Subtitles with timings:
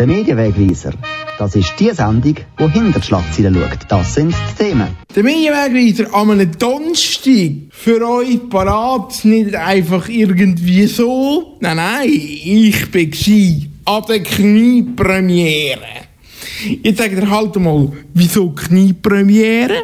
[0.00, 0.94] Der Medienwegweiser.
[1.38, 3.80] Das ist die Sendung, die hinter die Schlagzeilen schaut.
[3.86, 4.96] Das sind die Themen.
[5.14, 11.58] Der Medienwegweiser an einem Donnerstag für euch parat, nicht einfach irgendwie so.
[11.60, 15.80] Nein, nein, ich war an der Kniepremiere.
[16.82, 19.82] Jetzt sagt ihr halt mal, wieso Kniepremiere?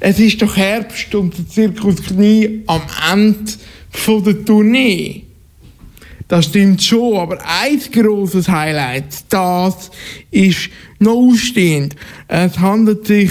[0.00, 2.82] Es ist doch Herbst und der Zirkus Knie am
[3.12, 3.52] Ende
[4.08, 5.26] der Tournee.
[6.32, 9.90] Das stimmt schon, aber ein grosses Highlight, das
[10.30, 11.94] ist noch ausstehend.
[12.26, 13.30] Es handelt sich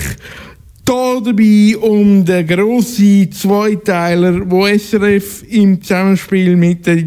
[0.86, 7.06] da dabei um den grossen Zweiteiler, wo SRF im Zusammenspiel mit der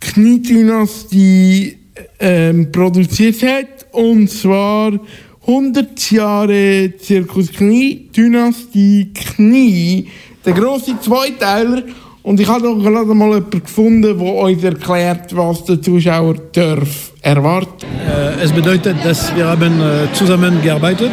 [0.00, 1.78] Kniedynastie
[2.20, 3.86] ähm, produziert hat.
[3.92, 5.00] Und zwar
[5.46, 10.08] 100 Jahre Zirkus Knie, Dynastie Knie,
[10.44, 11.84] der grosse Zweiteiler.
[12.28, 17.12] Und ich habe doch gerade mal jemanden gefunden, der euch erklärt, was der Zuschauer darf
[17.22, 17.86] erwarten.
[18.06, 21.12] Äh, es bedeutet, dass wir haben äh, zusammengearbeitet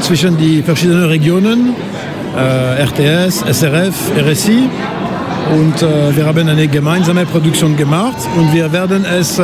[0.00, 1.74] zwischen die verschiedenen Regionen,
[2.36, 4.68] äh, RTS, SRF, RSI.
[5.58, 5.80] Und
[6.14, 9.40] wir haben eine gemeinsame Produktion gemacht und wir werden es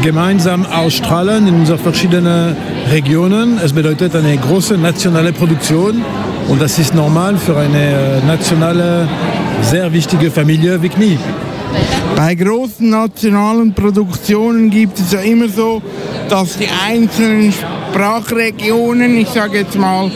[0.00, 2.54] gemeinsam ausstrahlen in unseren verschiedenen
[2.88, 3.58] Regionen.
[3.64, 6.04] Es bedeutet eine große nationale Produktion
[6.48, 9.08] und das ist normal für eine nationale
[9.62, 11.18] sehr wichtige Familie wie Knie.
[12.16, 15.82] Bei großen nationalen Produktionen gibt es ja immer so,
[16.28, 20.10] dass die einzelnen Sprachregionen, ich sage jetzt mal,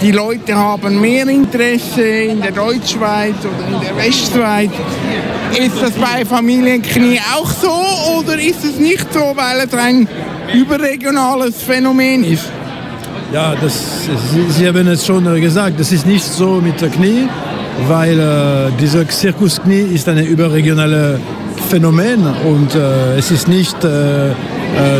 [0.00, 4.70] die Leute haben mehr Interesse in der Deutschschweiz oder in der Westschweiz.
[5.58, 10.08] Ist das bei Familienknie auch so oder ist es nicht so, weil es ein
[10.52, 12.50] überregionales Phänomen ist?
[13.32, 17.28] Ja, das, Sie, Sie haben es schon gesagt, das ist nicht so mit der Knie
[17.88, 21.20] weil äh, dieser Zirkusknie ist ein überregionales
[21.68, 24.34] Phänomen und äh, es ist nicht äh, äh,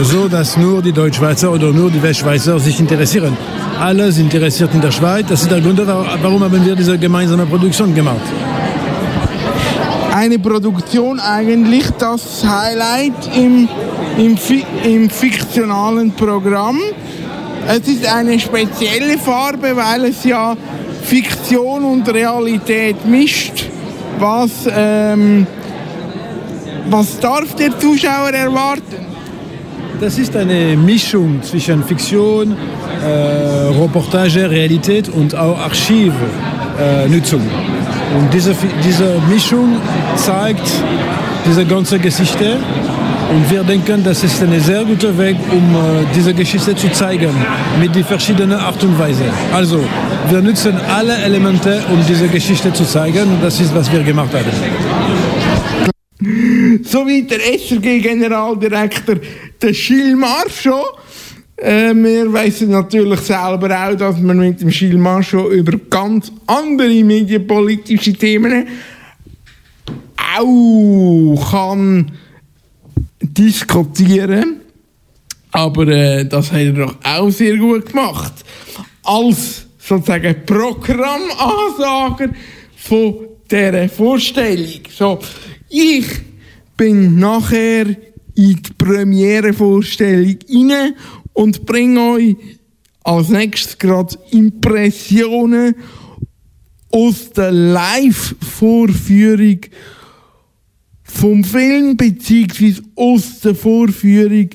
[0.03, 3.37] so, dass nur die Deutschschweizer oder nur die Westschweizer sich interessieren.
[3.81, 5.27] Alle sind interessiert in der Schweiz.
[5.29, 5.81] Das ist der Grund,
[6.23, 8.23] warum haben wir diese gemeinsame Produktion gemacht.
[10.15, 13.69] Eine Produktion eigentlich das Highlight im,
[14.17, 14.39] im,
[14.85, 16.79] im fiktionalen Programm.
[17.67, 20.57] Es ist eine spezielle Farbe, weil es ja
[21.45, 23.67] Fiktion und Realität mischt.
[24.19, 25.47] Was, ähm,
[26.89, 29.05] was darf der Zuschauer erwarten?
[30.01, 32.57] Das ist eine Mischung zwischen Fiktion,
[33.03, 37.43] äh, Reportage, Realität und auch Archivnutzung.
[37.43, 39.77] Äh, und diese, diese Mischung
[40.17, 40.71] zeigt
[41.47, 42.57] diese ganze Geschichte
[43.35, 47.35] und wir denken, das ist ein sehr guter Weg, um äh, diese Geschichte zu zeigen,
[47.81, 49.25] mit den verschiedenen Art und Weise.
[49.53, 49.81] Also,
[50.31, 53.29] wir nutzen alle Elemente, um diese Geschichte zu zeigen.
[53.29, 54.51] Und das ist, was wir gemacht haben.
[56.85, 59.17] So wie der SRG-Generaldirektor,
[59.61, 60.99] der Gilles Marchot.
[61.57, 67.05] Äh, wir wissen natürlich selber auch, dass man mit dem Gilles Marchot über ganz andere
[67.05, 68.67] medienpolitische Themen
[70.37, 72.11] auch kann
[73.21, 74.61] diskutieren.
[75.53, 78.33] Aber äh, das hat er doch auch sehr gut gemacht.
[79.05, 82.31] Als sozusagen Programmansager
[82.77, 84.81] von dieser Vorstellung.
[84.91, 85.19] So,
[85.69, 86.07] ich
[86.77, 87.87] bin nachher
[88.35, 90.95] in die Premiere-Vorstellung rein
[91.33, 92.37] und bringe euch
[93.03, 95.75] als nächstes gerade Impressionen
[96.91, 99.59] aus der Live-Vorführung
[101.03, 104.51] vom Film beziehungsweise aus der Vorführung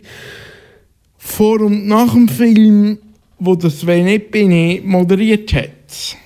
[1.17, 2.97] vor und nach dem Film,
[3.39, 6.17] wo das Sven Epine moderiert hat.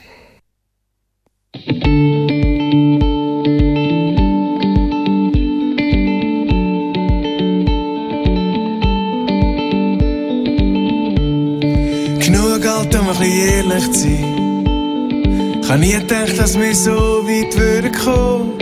[12.19, 15.59] Genug Geld, um ein bisschen ehrlich zu sein.
[15.61, 18.57] Ich habe nie gedacht, dass wir so weit würden kommen.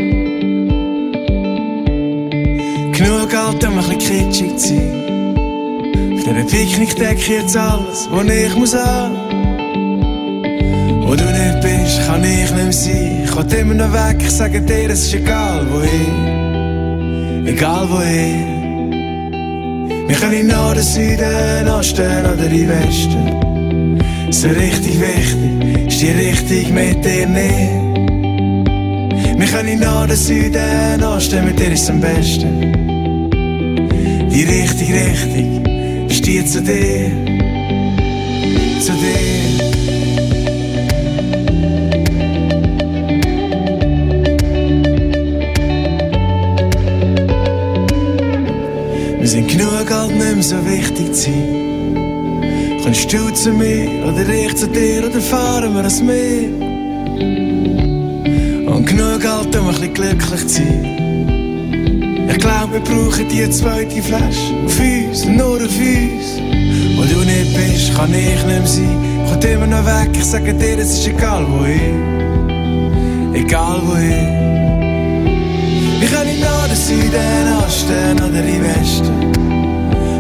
[2.91, 5.10] Genug Geld, um ein bisschen kitschig zu sein.
[6.21, 9.15] Auf dieser Picknickdecke jetzt alles, was ich muss haben.
[11.01, 13.23] Wo du nicht bist, kann ich nicht sein.
[13.23, 17.47] Ich will immer noch weg, ich sage dir, es ist egal wohin.
[17.47, 18.91] Egal wohin.
[20.07, 23.99] Wir können nach den Süden, Osten oder in Westen.
[24.29, 27.71] So richtig wichtig ist die Richtung mit dir nicht.
[29.39, 32.61] Wir können nach den Süden, Osten, mit dir ist am besten.
[34.29, 35.70] Die richtige
[36.11, 37.11] Richtung steht zu dir,
[38.81, 39.19] zu dir.
[49.19, 52.79] Wir sind genug alt, nicht mehr so wichtig zu sein.
[52.83, 56.49] Kommst du zu mir oder ich zu dir oder fahren wir ans Meer?
[58.67, 61.10] Und genug alt, um ein bisschen glücklich zu sein.
[62.31, 66.39] Ich glaube, wir brauchen die zweite Flasche auf uns, nur auf uns.
[66.95, 69.25] Wo du nicht bist, kann ich nicht sein.
[69.27, 73.33] Kommt immer noch weg, ich sage dir, es ist egal wohin.
[73.33, 74.41] Egal wohin.
[75.99, 79.31] Wir können nach den Süden anstehen oder im Westen.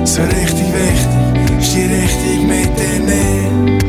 [0.05, 3.83] So richtig wichtig ist die Richtung mit dir nicht.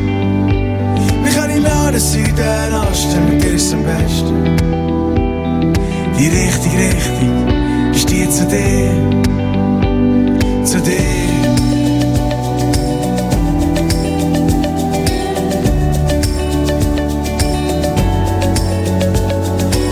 [1.23, 4.55] Wir können nach den Süden anstehen, mit dir ist am besten.
[6.17, 7.52] Die richtige Richtung
[8.13, 8.91] die zu dir.
[10.65, 10.97] Zu dir.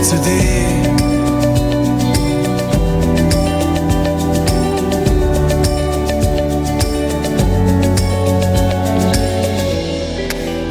[0.08, 0.68] Zu dir.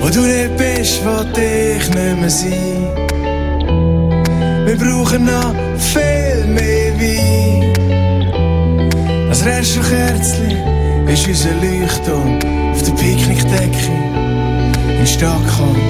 [0.01, 2.87] Wo du nicht bist, will ich nicht mehr sein.
[4.65, 6.80] Wir brauchen noch viel mehr.
[9.43, 10.55] Das Restkerzli
[11.11, 12.37] ist unser Leuchtturm
[12.73, 13.91] auf der Picknickdecke
[14.99, 15.81] in Stockholm.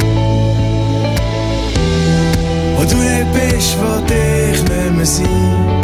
[2.78, 5.82] Wo du nicht bist, will ich nicht mehr sein.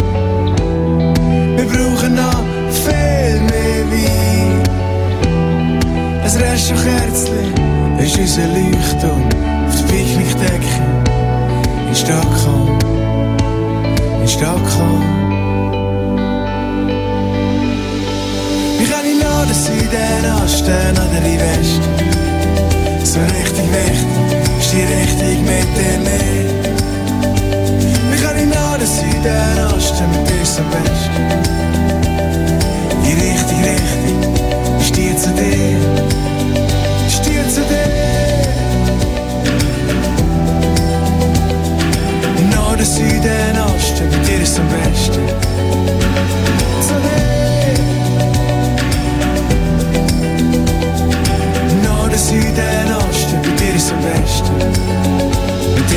[1.57, 2.41] Wir brauchen noch
[2.71, 4.63] viel mehr Wein.
[6.23, 7.51] Das Restkerzli
[7.99, 9.23] ist unser Leuchtturm
[9.67, 10.75] auf der Picknickdecke
[11.89, 12.79] in Stockholm.
[14.21, 15.26] In Stockholm.
[19.37, 21.93] Nach den Süden anstehen oder in Westen.
[23.03, 24.07] So richtig wichtig
[24.59, 26.49] ist die Richtung mit dir nicht.
[28.09, 31.25] Wir können nach den Süden anstehen mit dir am besten.
[33.05, 34.19] Die richtige Richtung
[34.81, 35.81] ist die zu dir.
[37.07, 37.89] Ist die zu dir.
[42.49, 46.06] Nach den Süden anstehen mit dir am besten.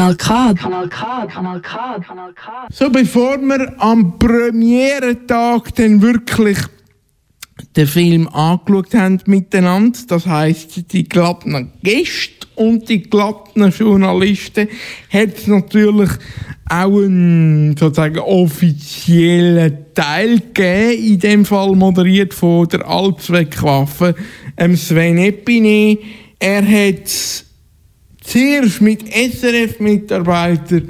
[0.00, 0.54] Kanal K.
[0.54, 1.26] Kanal K.
[1.26, 1.98] Kanal K.
[2.00, 2.66] Kanal K.
[2.72, 6.56] So, bevor wir am Premierentag dann wirklich
[7.76, 14.68] den Film angeschaut haben miteinander, das heißt die glatten Gäste und die glatten Journalisten,
[15.12, 16.10] hat es natürlich
[16.66, 24.14] auch einen sozusagen offiziellen Teil gegeben, in dem Fall moderiert von der Allzweckwaffe,
[24.56, 25.98] ähm Sven Epine.
[26.38, 27.44] Er hat
[28.22, 30.88] zuerst mit SRF-Mitarbeitern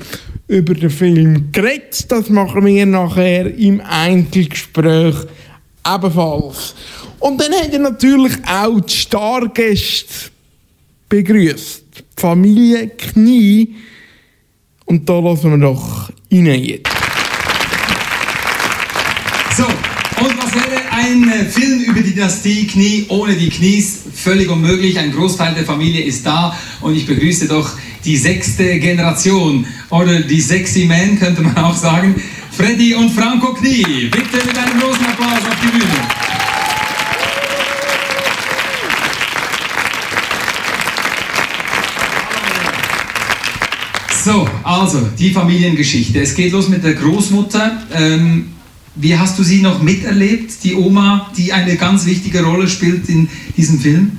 [0.49, 2.11] über den Film geredet.
[2.11, 5.15] Das machen wir nachher im Einzelgespräch
[5.87, 6.75] ebenfalls.
[7.21, 10.31] Und dann hat er natürlich auch die Stargäste
[11.09, 11.85] begrüßt.
[12.17, 13.77] Familie Knie.
[14.87, 16.91] Und da lassen wir doch rein jetzt.
[19.57, 24.01] So, und was wäre ein Film über die Dynastie Knie ohne die Knies?
[24.15, 24.99] Völlig unmöglich.
[24.99, 27.71] Ein Großteil der Familie ist da und ich begrüße doch
[28.05, 32.21] die sechste Generation oder die Sexy Men, könnte man auch sagen.
[32.53, 34.11] Freddy und Franco Knie.
[34.11, 35.85] Bitte mit einem großen Applaus auf die Bühne.
[44.23, 46.21] So, also die Familiengeschichte.
[46.21, 47.85] Es geht los mit der Großmutter.
[47.95, 48.51] Ähm,
[48.97, 53.29] wie hast du sie noch miterlebt, die Oma, die eine ganz wichtige Rolle spielt in
[53.57, 54.13] diesem Film?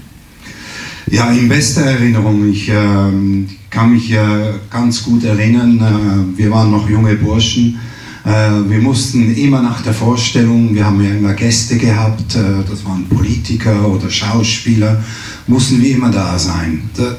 [1.09, 2.49] Ja, in bester Erinnerung.
[2.49, 5.79] Ich ähm, kann mich äh, ganz gut erinnern.
[5.79, 7.79] Äh, wir waren noch junge Burschen.
[8.23, 12.85] Äh, wir mussten immer nach der Vorstellung, wir haben ja immer Gäste gehabt, äh, das
[12.85, 15.03] waren Politiker oder Schauspieler,
[15.47, 16.89] mussten wir immer da sein.
[16.97, 17.17] Der,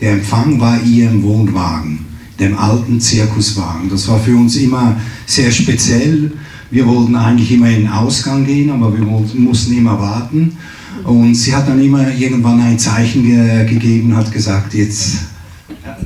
[0.00, 2.04] der Empfang war hier im Wohnwagen,
[2.38, 3.88] dem alten Zirkuswagen.
[3.88, 6.32] Das war für uns immer sehr speziell.
[6.70, 10.56] Wir wollten eigentlich immer in den Ausgang gehen, aber wir mussten immer warten.
[11.04, 15.18] Und sie hat dann immer irgendwann ein Zeichen ge gegeben, hat gesagt, jetzt,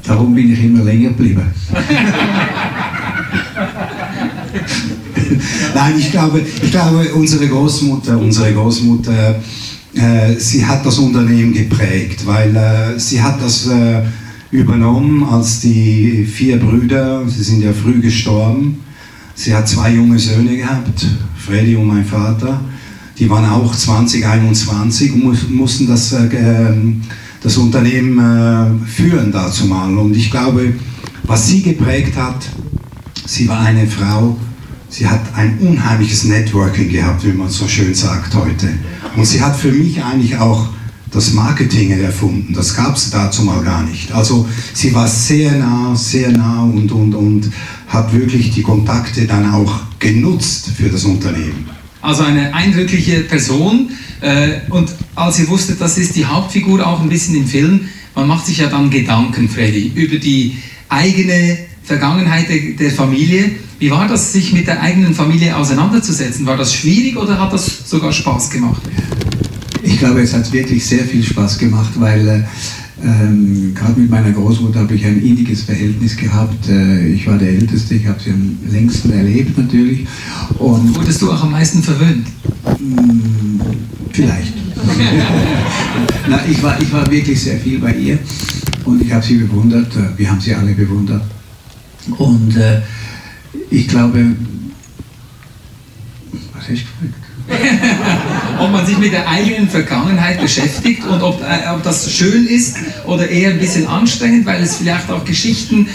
[0.04, 1.50] darum bin ich immer länger geblieben.
[1.72, 1.84] Nein,
[5.74, 9.40] Nein, ich glaube, ich glaube, unsere Großmutter, unsere Großmutter,
[9.94, 14.02] äh, sie hat das Unternehmen geprägt, weil äh, sie hat das äh,
[14.50, 18.80] übernommen, als die vier Brüder, sie sind ja früh gestorben.
[19.34, 22.60] Sie hat zwei junge Söhne gehabt, Freddy und mein Vater.
[23.18, 27.02] Die waren auch 20, 21 und mussten das, äh, ähm,
[27.42, 29.96] das Unternehmen äh, führen dazu mal.
[29.96, 30.74] Und ich glaube,
[31.24, 32.46] was sie geprägt hat,
[33.26, 34.36] sie war eine Frau,
[34.88, 38.68] sie hat ein unheimliches Networking gehabt, wie man so schön sagt heute.
[39.16, 40.68] Und sie hat für mich eigentlich auch
[41.12, 42.54] das Marketing erfunden.
[42.54, 44.10] Das gab es dazu mal gar nicht.
[44.12, 47.50] Also sie war sehr nah, sehr nah und, und, und
[47.88, 51.70] hat wirklich die Kontakte dann auch genutzt für das Unternehmen.
[52.00, 53.90] Also eine eindrückliche Person.
[54.20, 58.26] Äh, und als ihr wusstet, das ist die Hauptfigur auch ein bisschen im Film, man
[58.26, 62.46] macht sich ja dann Gedanken, Freddy, über die eigene Vergangenheit
[62.78, 63.52] der Familie.
[63.78, 66.46] Wie war das, sich mit der eigenen Familie auseinanderzusetzen?
[66.46, 68.82] War das schwierig oder hat das sogar Spaß gemacht?
[69.92, 72.42] Ich glaube, es hat wirklich sehr viel Spaß gemacht, weil äh,
[73.04, 76.66] ähm, gerade mit meiner Großmutter habe ich ein inniges Verhältnis gehabt.
[76.66, 80.06] Äh, ich war der Älteste, ich habe sie am längsten erlebt natürlich.
[80.58, 82.26] Und Wurdest du auch am meisten verwöhnt?
[82.80, 83.60] Mh, mm,
[84.12, 84.54] vielleicht.
[86.28, 88.18] Na, ich, war, ich war wirklich sehr viel bei ihr
[88.86, 89.94] und ich habe sie bewundert.
[89.94, 91.22] Äh, wir haben sie alle bewundert.
[92.16, 92.80] Und äh,
[93.68, 94.24] ich glaube,
[96.54, 97.21] was hast du gefragt?
[98.58, 102.76] ob man sich mit der eigenen Vergangenheit beschäftigt und ob, äh, ob das schön ist
[103.06, 105.88] oder eher ein bisschen anstrengend, weil es vielleicht auch Geschichten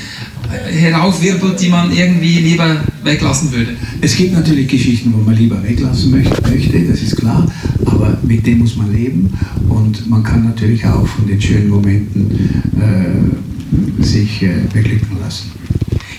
[0.72, 3.76] heraufwirbelt, die man irgendwie lieber weglassen würde.
[4.02, 7.52] Es gibt natürlich Geschichten, wo man lieber weglassen möchte, das ist klar,
[7.86, 9.38] aber mit dem muss man leben
[9.70, 15.52] und man kann natürlich auch von den schönen Momenten äh, sich äh, beglücken lassen.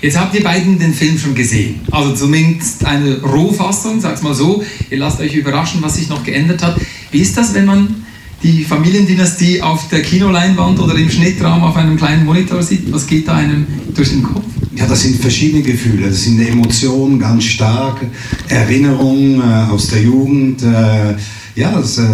[0.01, 1.81] Jetzt habt ihr beiden den Film schon gesehen.
[1.91, 4.63] Also zumindest eine Rohfassung, sag's mal so.
[4.91, 6.81] Ihr lasst euch überraschen, was sich noch geändert hat.
[7.11, 8.05] Wie ist das, wenn man
[8.43, 12.93] die Familiendynastie auf der Kinoleinwand oder im Schnittraum auf einem kleinen Monitor sieht?
[12.93, 14.45] Was geht da einem durch den Kopf?
[14.77, 16.09] Ja, das sind verschiedene Gefühle.
[16.09, 18.01] Das sind Emotionen ganz stark,
[18.49, 20.63] Erinnerungen äh, aus der Jugend.
[20.63, 21.17] Äh,
[21.57, 22.05] ja, das, äh,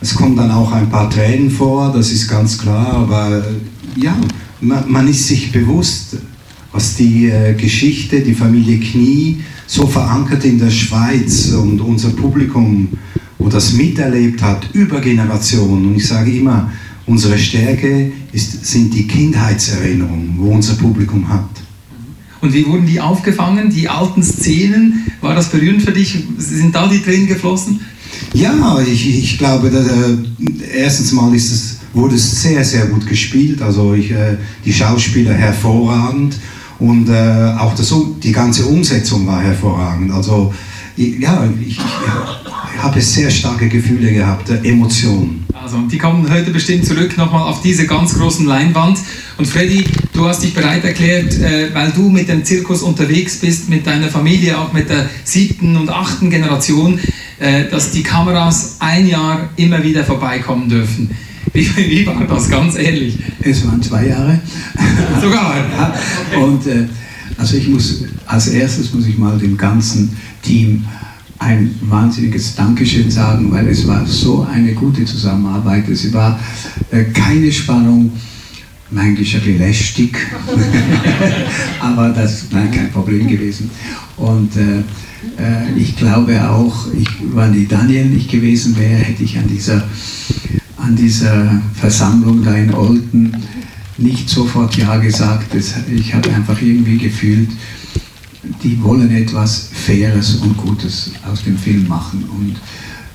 [0.00, 2.94] es kommen dann auch ein paar Tränen vor, das ist ganz klar.
[2.94, 4.16] Aber äh, ja,
[4.60, 6.16] man, man ist sich bewusst,
[6.74, 12.88] was die äh, Geschichte, die Familie Knie so verankert in der Schweiz und unser Publikum,
[13.38, 15.86] wo das miterlebt hat, über Generationen.
[15.86, 16.72] Und ich sage immer,
[17.06, 21.48] unsere Stärke ist, sind die Kindheitserinnerungen, wo unser Publikum hat.
[22.40, 25.06] Und wie wurden die aufgefangen, die alten Szenen?
[25.20, 26.18] War das berührend für dich?
[26.38, 27.80] Sind da die Tränen geflossen?
[28.32, 30.16] Ja, ich, ich glaube, dass, äh,
[30.76, 33.62] erstens mal ist es, wurde es sehr, sehr gut gespielt.
[33.62, 36.34] Also ich, äh, die Schauspieler hervorragend.
[36.78, 40.10] Und äh, auch das, die ganze Umsetzung war hervorragend.
[40.12, 40.52] Also
[40.96, 45.44] ja, ich, ich habe sehr starke Gefühle gehabt, äh, Emotionen.
[45.52, 48.98] Also, die kommen heute bestimmt zurück nochmal auf diese ganz großen Leinwand.
[49.38, 53.68] Und Freddy, du hast dich bereit erklärt, äh, weil du mit dem Zirkus unterwegs bist,
[53.68, 57.00] mit deiner Familie, auch mit der siebten und achten Generation,
[57.38, 61.10] äh, dass die Kameras ein Jahr immer wieder vorbeikommen dürfen.
[61.54, 63.16] Wie, wie war das, ganz ehrlich?
[63.40, 64.40] Es waren zwei Jahre.
[65.22, 65.54] Sogar?
[65.54, 66.36] Okay.
[66.42, 66.86] Und äh,
[67.38, 70.84] also ich muss, als erstes muss ich mal dem ganzen Team
[71.38, 75.88] ein wahnsinniges Dankeschön sagen, weil es war so eine gute Zusammenarbeit.
[75.88, 76.40] Es war
[76.90, 78.10] äh, keine Spannung,
[78.90, 80.16] manchmal ein bisschen lästig,
[81.80, 83.70] aber das ist kein Problem gewesen.
[84.16, 84.78] Und äh,
[85.40, 89.84] äh, ich glaube auch, ich, wenn die Daniel nicht gewesen wäre, hätte ich an dieser
[90.84, 93.34] an dieser Versammlung da in Olten
[93.96, 95.54] nicht sofort Ja gesagt.
[95.54, 97.48] Ich habe einfach irgendwie gefühlt,
[98.62, 102.24] die wollen etwas Faires und Gutes aus dem Film machen.
[102.24, 102.56] Und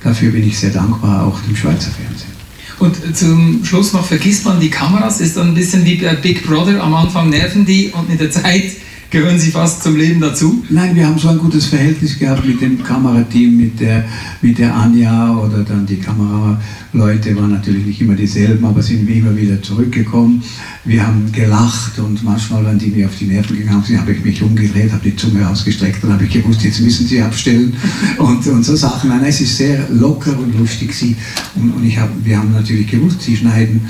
[0.03, 2.39] dafür bin ich sehr dankbar, auch dem Schweizer Fernsehen.
[2.79, 6.47] Und zum Schluss noch, vergisst man die Kameras, ist dann ein bisschen wie bei Big
[6.47, 8.71] Brother, am Anfang nerven die und mit der Zeit
[9.11, 10.63] Gehören Sie fast zum Leben dazu?
[10.69, 14.05] Nein, wir haben so ein gutes Verhältnis gehabt mit dem Kamerateam, mit der,
[14.39, 19.15] mit der Anja oder dann die Kameraleute waren natürlich nicht immer dieselben, aber sind wir
[19.15, 20.43] immer wieder zurückgekommen.
[20.85, 24.23] Wir haben gelacht und manchmal, wenn die mir auf die Nerven gegangen sind, habe ich
[24.23, 27.73] mich umgedreht, habe die Zunge ausgestreckt und habe ich gewusst, jetzt müssen sie abstellen
[28.19, 29.09] und, und so Sachen.
[29.09, 30.93] Nein, es ist sehr locker und lustig.
[30.93, 31.15] Sie,
[31.55, 33.81] und, und ich hab, wir haben natürlich gewusst, sie schneiden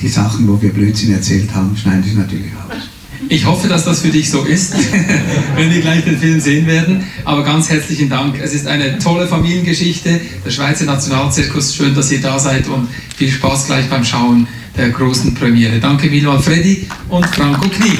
[0.00, 2.93] die Sachen, wo wir Blödsinn erzählt haben, schneiden sie natürlich aus.
[3.28, 4.74] Ich hoffe, dass das für dich so ist,
[5.56, 7.04] wenn wir gleich den Film sehen werden.
[7.24, 8.38] Aber ganz herzlichen Dank.
[8.40, 10.20] Es ist eine tolle Familiengeschichte.
[10.44, 14.90] Der Schweizer Nationalzirkus, schön, dass ihr da seid und viel Spaß gleich beim Schauen der
[14.90, 15.78] großen Premiere.
[15.78, 17.98] Danke vielmals, Freddy und Franco Knie.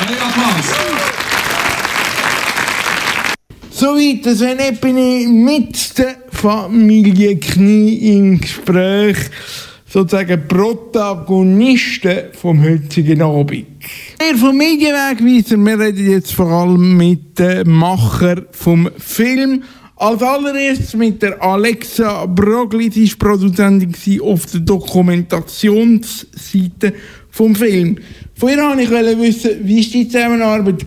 [0.00, 0.96] Applaus.
[3.70, 9.16] Soweit, so bin ich mit der Familie Knie im Gespräch,
[9.96, 13.64] sozusagen Protagonisten vom heutigen Abend.
[14.18, 19.62] Wir vom Medienwegweiser, wir reden jetzt vor allem mit dem Macher vom Film.
[19.96, 26.92] Als allererstes mit der Alexa Brogli, sie war Produzentin auf der Dokumentationsseite
[27.30, 27.96] vom Film.
[28.34, 30.84] Von ihr wollte ich wissen, wie war die Zusammenarbeit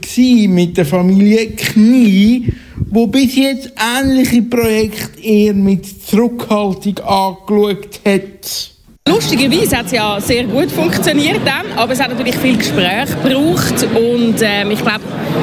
[0.50, 2.54] mit der Familie Knie,
[2.92, 8.78] wo bis jetzt ähnliche Projekte eher mit Zurückhaltung angeschaut hat.
[9.08, 13.88] Lustigerweise hat es ja sehr gut funktioniert dann, aber es hat natürlich viel Gespräch gebraucht
[13.96, 15.02] und ähm, ich glaube,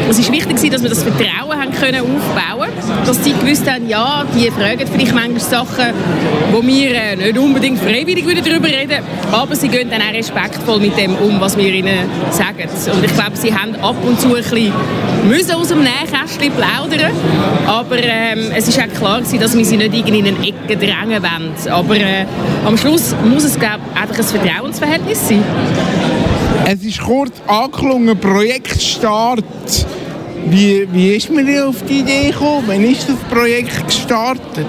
[0.08, 2.68] es ist wichtig, dass wir das Vertrauen haben können aufbauen,
[3.04, 5.92] dass die gewusst haben, ja, die fragen vielleicht manchmal Sachen,
[6.52, 10.96] wo wir äh, nicht unbedingt freiwillig darüber reden, aber sie gehen dann auch respektvoll mit
[10.96, 12.68] dem um, was wir ihnen sagen.
[12.94, 14.72] Und ich glaube, sie haben ab und zu ein bisschen
[15.28, 17.12] müssen aus dem Nähkästchen plaudern,
[17.66, 21.22] aber ähm, es ist auch klar dass wir sie nicht irgendwie in eine Ecke drängen
[21.22, 21.52] wollen.
[21.70, 22.26] Aber äh,
[22.64, 25.42] am Schluss muss es glaube einfach ein Vertrauensverhältnis sein.
[26.68, 29.44] Es ist kurz angeklungen, Projektstart.
[30.46, 32.64] Wie, wie ist man auf die Idee gekommen?
[32.66, 34.66] Wann ist das Projekt gestartet?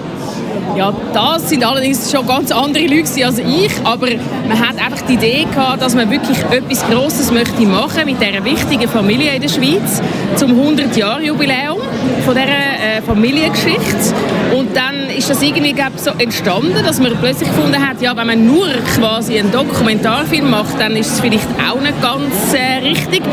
[0.75, 4.09] Ja, das sind allerdings schon ganz andere Leute als ich, aber
[4.47, 8.45] man hat einfach die Idee gehabt, dass man wirklich etwas Grosses möchte machen mit dieser
[8.45, 9.99] wichtigen Familie in der Schweiz
[10.35, 11.79] zum 100-Jahr-Jubiläum
[12.23, 14.13] von dieser äh, Familiengeschichte.
[14.55, 18.45] Und dann ist das irgendwie so entstanden, dass man plötzlich gefunden hat, ja, wenn man
[18.45, 23.23] nur quasi einen Dokumentarfilm macht, dann ist es vielleicht auch nicht ganz äh, richtig.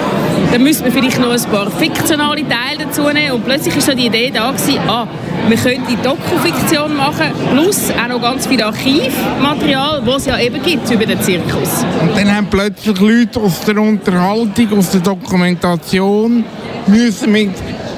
[0.52, 3.94] Dann müsste man vielleicht noch ein paar fiktionale Teile dazu nehmen und plötzlich ist so
[3.94, 5.06] die Idee da gewesen, ah,
[5.48, 10.90] man könnte Dokufiktion machen, plus auch noch ganz viel Archivmaterial, das es ja eben gibt
[10.90, 11.84] über den Zirkus.
[12.00, 16.44] Und dann haben plötzlich Leute aus der Unterhaltung, aus der Dokumentation
[16.86, 17.50] müssen mit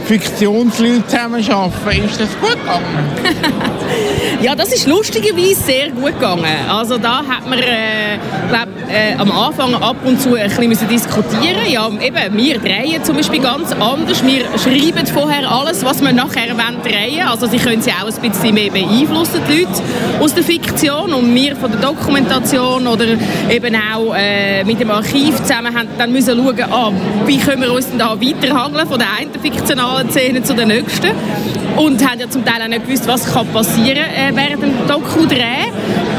[0.06, 2.04] Fiktionsleuten zusammenarbeiten.
[2.04, 2.84] Ist das gut gegangen?
[4.42, 6.44] ja, das ist lustigerweise sehr gut gegangen.
[6.68, 11.66] Also da hat man äh, glaub, äh, am Anfang ab und zu ein bisschen diskutieren
[11.68, 14.24] Ja, eben, wir drehen zum Beispiel ganz anders.
[14.24, 17.26] Wir schreiben vorher alles, was wir nachher wollen drehen.
[17.26, 19.82] Also sie können sie auch ein bisschen mehr beeinflussen, die Leute
[20.20, 21.12] aus der Fiktion.
[21.14, 23.06] Und wir von der Dokumentation oder
[23.50, 26.92] eben auch äh, mit dem Archiv zusammen haben dann müssen schauen, ah,
[27.26, 31.10] wie können wir uns denn da weiterhangeln von der einen fiktionalen Szene zu der nächsten.
[31.76, 35.70] Und haben ja zum Teil auch nicht gewusst, was kann passieren äh, während dem Doku-Dreh.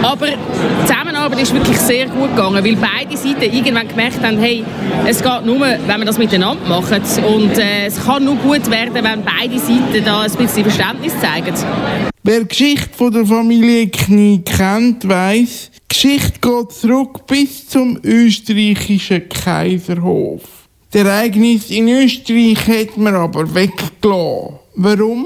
[0.04, 4.63] Aber die Zusammenarbeit ist wirklich sehr gut gegangen, weil beide Seiten irgendwann gemerkt haben, hey,
[5.08, 7.02] es geht nur, wenn wir das miteinander machen.
[7.28, 11.54] Und äh, es kann nur gut werden, wenn beide Seiten da ein bisschen Verständnis zeigen.
[12.24, 18.00] Wer die Geschichte von der Familie Knie kennt, weiss, die Geschichte geht zurück bis zum
[18.04, 20.41] österreichischen Kaiserhof.
[20.91, 24.60] Das Ereignis in Österreich hat man aber weggelassen.
[24.76, 25.26] Warum?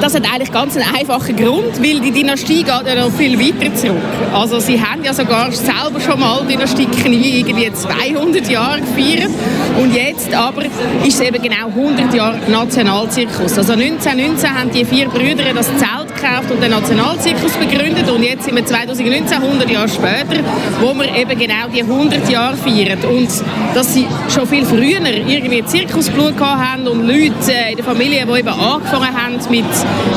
[0.00, 3.74] Das hat eigentlich ganz einen einfachen Grund, weil die Dynastie geht ja noch viel weiter
[3.74, 3.96] zurück.
[4.32, 9.30] Also sie haben ja sogar selber schon mal Dynastie Knie irgendwie 200 Jahre gefeiert
[9.78, 13.58] und jetzt aber ist es eben genau 100 Jahre Nationalzirkus.
[13.58, 18.44] Also 1919 haben die vier Brüder das Zelt gekauft und den Nationalzirkus begründet und jetzt
[18.44, 20.42] sind wir 2019, 100 Jahre später,
[20.80, 23.28] wo wir eben genau die 100 Jahre feiern und
[23.74, 28.48] dass sie schon viel früher irgendwie Zirkusblut haben und Leute in der Familie, die eben
[28.48, 29.64] angefangen haben mit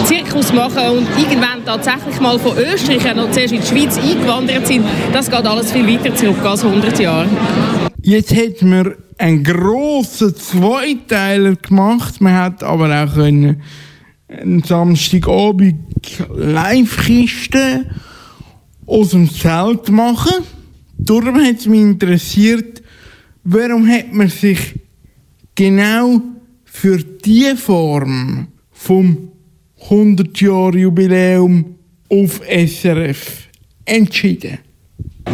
[0.06, 4.86] Zirkus machen und irgendwann tatsächlich mal von Österreich noch zuerst in die Schweiz eingewandert sind,
[5.12, 7.28] das geht alles viel weiter zurück als 100 Jahre.
[8.02, 12.20] Jetzt hat man einen grossen Zweiteiler gemacht.
[12.20, 13.62] Man hat aber auch einen
[14.66, 15.80] Samstagabend
[16.36, 17.86] Live-Kiste
[18.86, 20.44] aus dem Zelt machen.
[20.98, 22.82] Darum hat es mich interessiert,
[23.44, 24.80] warum hat man sich
[25.56, 26.22] genau
[26.66, 29.30] für diese Form vom
[29.90, 31.76] 100-Jahr-Jubiläum
[32.10, 33.48] auf SRF
[33.86, 34.60] entschieden?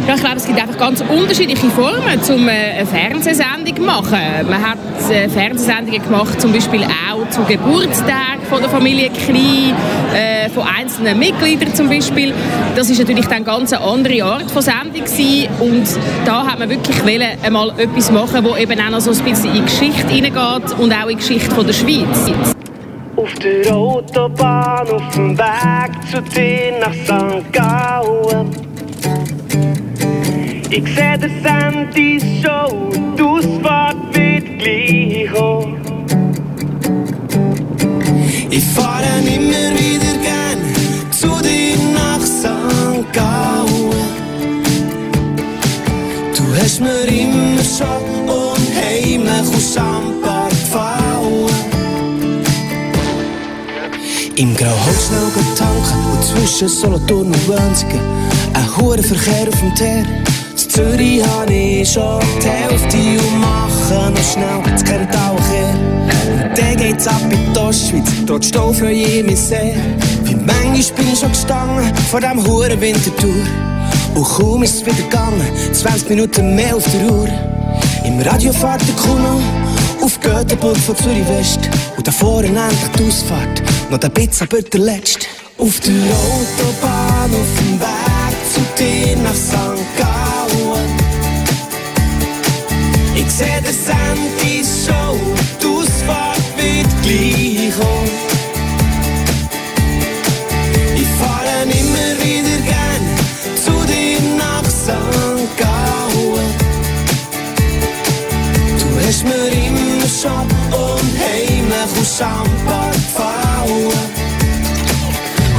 [0.06, 4.18] Ja, ich glaube, es gibt einfach ganz unterschiedliche Formen, um äh, eine Fernsehsendung zu machen.
[4.48, 4.78] Man hat
[5.10, 9.74] äh, Fernsehsendungen gemacht, zum Beispiel auch zu Geburtstagen von der Familie Klein,
[10.14, 12.32] äh, von einzelnen Mitgliedern zum Beispiel.
[12.76, 15.48] Das ist natürlich dann ganz eine andere Art von Sendung gewesen.
[15.60, 15.86] und
[16.24, 16.96] da hat man wirklich
[17.42, 20.92] einmal etwas machen, wo eben auch noch so ein bisschen in die Geschichte hineingeht und
[20.92, 22.59] auch in die Geschichte von der Schweiz.
[23.20, 27.52] Auf der Autobahn, auf dem Weg zu dir nach St.
[27.52, 28.48] Gallen.
[30.70, 35.68] Ich seh den Sandys Show, die Ausfahrt wird gleich hoch.
[38.48, 43.12] Ich fahre immer wieder gern zu dir nach St.
[43.12, 44.14] Gallen.
[46.34, 50.19] Du hast mir immer schon unheimlich aus
[54.40, 58.00] Im Grauholz schnell tanken und zwischen Solothurn und Wönsigen
[58.54, 59.98] ein hoher Verkehr auf dem Teer.
[60.52, 65.74] In Zürich habe ich schon die Hälfte und mache noch schnell das Kerntaucher.
[66.32, 69.74] Und dann geht's ab in die Ostschweiz, dort Stau freue ich mich sehr.
[70.24, 73.44] Wie manchmal bin ich schon gestanden vor dem hohen Wintertour.
[74.14, 77.28] Und kaum ist es wieder gegangen, 20 Minuten mehr auf der Uhr.
[78.06, 79.38] Im Radio fährt der Kuno
[80.00, 81.68] auf Göteborg von Zürich West.
[82.00, 85.26] Und da vorne endlich die Ausfahrt, noch ein bisschen, aber der letzte.
[85.58, 89.84] Auf der Autobahn, auf dem Weg zu dir nach St.
[89.98, 90.88] Gallen.
[93.14, 95.20] Ich seh den Sandys Show,
[95.60, 97.99] die Ausfahrt wird gleich kommen.
[112.20, 114.10] Heimlich aus Champagner gefallen.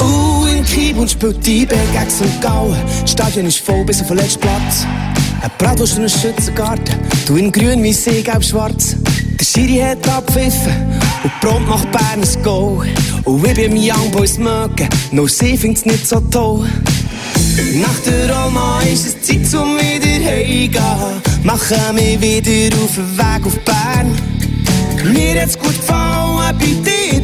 [0.02, 1.68] Uh, und spielt die
[2.10, 2.42] St.
[2.42, 2.76] Gallen.
[3.02, 4.86] Das Stadion ist voll bis auf den letzten Platz.
[5.42, 6.96] Ein Bratwurst und ein Schützengarten.
[7.26, 8.96] Du in grün, wie See, gelb, schwarz.
[9.40, 10.74] Der Schiri hat abgepfiffen
[11.24, 12.88] und prompt macht Bern ein Goal.
[13.26, 16.68] Und ich bin Young Boys mögen, nur sie find's nicht so toll.
[17.74, 21.22] Nach der Roma ist es Zeit zum wieder heimgehen.
[21.44, 24.31] Machen wir wieder auf den Weg auf Bern.
[25.04, 27.22] Mir gut gefallen bei dir.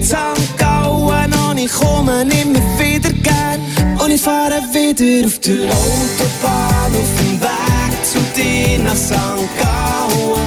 [0.57, 3.61] Gallen und ich komme immer wieder gern.
[4.03, 9.13] Und ich fahre wieder auf der Autobahn auf dem Weg zu dir nach St.
[9.59, 10.41] Gallen.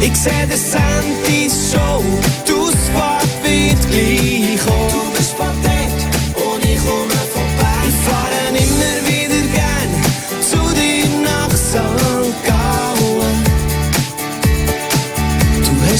[0.00, 2.02] Ich seh den Sandys Show,
[2.46, 5.12] die Ausfahrt wird gleich kommen.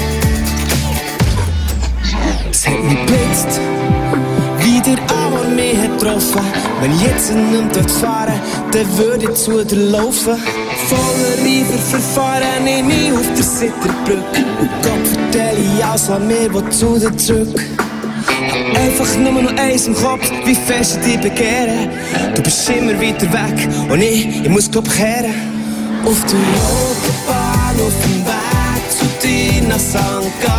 [2.51, 3.61] Es hat mich blitzt,
[4.59, 6.43] wie der Amor mich hat getroffen.
[6.81, 8.41] Wenn ich jetzt nicht dort fahren,
[8.73, 10.37] dann würde ich zu dir laufen.
[10.89, 14.45] Voller Reifer verfahren ich mich auf der Sitterbrücke.
[14.59, 17.78] Und Gott vertelle ich alles, was mir will zu dir zurück.
[18.89, 21.91] Einfach nur noch eins im Kopf, wie fest ich dich begehre.
[22.35, 25.35] Du bist immer weiter weg und ich, ich muss glaub kehren.
[26.07, 26.39] Auf der
[26.73, 30.43] Autobahn, auf dem Weg zu dir nach St.
[30.43, 30.58] Gallen.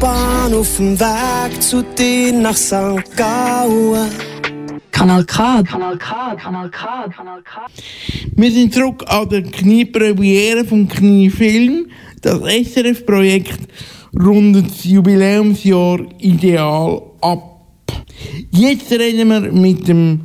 [0.00, 3.04] Autobahn, auf dem Weg zu dir nach St.
[3.16, 4.08] Gallen.
[4.90, 5.62] Kanal K.
[5.62, 6.34] Kanal K.
[6.36, 7.08] Kanal K.
[7.14, 7.66] Kanal K.
[8.34, 11.88] Wir sind zurück an der Kniepremiere vom Kniefilm.
[12.22, 13.68] Das SRF-Projekt
[14.18, 17.60] rundet das Jubiläumsjahr ideal ab.
[18.52, 20.20] Jetzt reden wir mit dem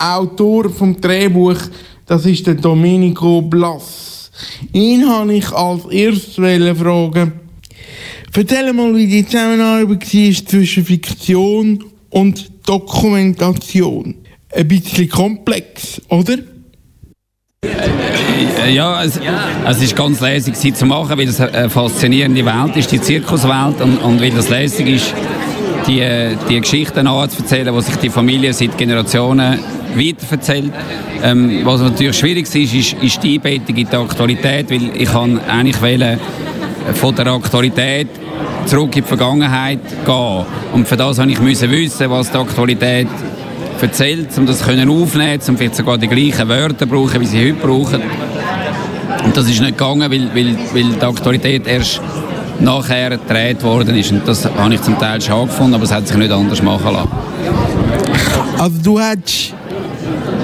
[0.00, 1.58] Autor vom Drehbuch,
[2.06, 4.32] das ist der Domenico Blass.
[4.72, 7.41] Ihn habe ich als erstes fragen.
[8.34, 14.14] Erzähl mal, wie die Zusammenarbeit war zwischen Fiktion und Dokumentation.
[14.54, 16.38] Ein bisschen komplex, oder?
[17.62, 19.20] Äh, Ja, es,
[19.68, 23.80] es ist ganz lässig sie zu machen, weil es eine faszinierende Welt ist, die Zirkuswelt,
[23.82, 25.14] und, und weil das lässig ist,
[25.86, 29.58] die, äh, die Geschichten nachzuerzählen, die sich die Familie seit Generationen
[29.94, 30.72] weiterverzählt.
[31.22, 35.38] Ähm, was natürlich schwierig ist, ist, ist die Einbettung in die Aktualität, weil ich kann
[35.40, 36.18] eigentlich wählen,
[36.94, 38.08] von der Aktualität
[38.66, 40.46] zurück in die Vergangenheit gehen.
[40.72, 43.08] Und für das musste ich wissen, was die Aktualität
[43.80, 45.44] erzählt, um das können um vielleicht
[45.74, 48.00] sogar die gleichen Wörter brauchen, wie sie heute brauchen.
[49.24, 52.00] Und das ist nicht gegangen, weil, weil, weil die Aktualität erst
[52.60, 54.12] nachher gedreht worden ist.
[54.12, 56.92] Und das habe ich zum Teil schade gefunden, aber es hat sich nicht anders machen
[56.92, 57.08] lassen.
[58.58, 59.54] Also du hättest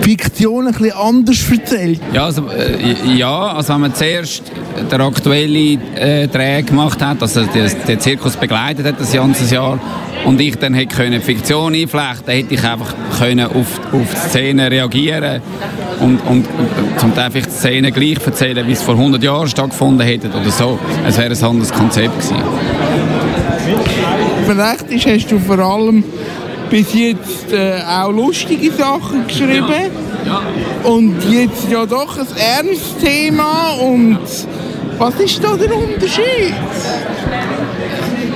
[0.08, 2.00] Fiktion ein bisschen anders erzählt.
[2.14, 4.42] Ja, also, äh, ja, also wenn man zuerst
[4.90, 9.78] den aktuellen äh, Dreh gemacht hat, also den, Zirkus begleitet hat das ganze Jahr
[10.24, 14.70] und ich dann hätte können Fiktion einflechten, hätte ich einfach können auf, auf die Szene
[14.70, 15.42] reagieren
[16.00, 16.46] und, und
[16.96, 20.50] zum Teil vielleicht die Szene gleich erzählen, wie es vor 100 Jahren stattgefunden hätte oder
[20.50, 20.78] so.
[21.06, 22.36] Es wäre ein anderes Konzept gewesen.
[24.46, 26.02] Wenn recht ist, hast du vor allem
[26.70, 29.90] bis jetzt äh, auch lustige Sachen geschrieben.
[30.84, 33.72] Und jetzt ja doch ein ernstes Thema.
[33.80, 34.18] Und
[34.98, 36.54] was ist da der Unterschied?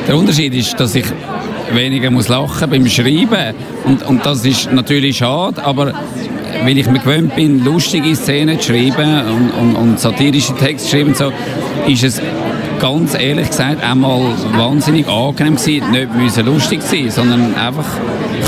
[0.06, 1.06] Der Unterschied ist, dass ich
[1.72, 5.94] weniger muss lachen beim Schreiben und, und das ist natürlich schade, aber
[6.64, 10.96] weil ich mir gewöhnt bin, lustige Szenen zu schreiben und, und, und satirische Texte zu
[10.96, 11.32] schreiben, so,
[11.86, 12.20] ist es
[12.82, 14.20] ganz ehrlich gesagt einmal
[14.56, 17.86] wahnsinnig angenehm gewesen, nicht müssen lustig sein, sondern einfach